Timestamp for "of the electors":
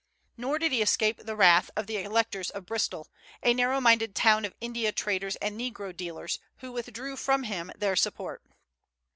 1.75-2.49